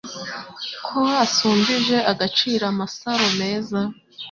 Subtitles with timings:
[0.85, 3.79] Ko asumbije agaciro amasaro meza